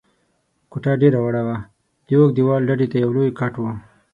کوټه 0.71 0.91
ډېره 1.01 1.19
وړه 1.25 1.41
وه، 1.47 1.57
د 2.05 2.09
اوږد 2.17 2.35
دېوال 2.37 2.61
ډډې 2.69 2.87
ته 2.91 2.97
یو 3.03 3.11
لوی 3.15 3.29
کټ 3.39 3.53
و. 3.59 3.63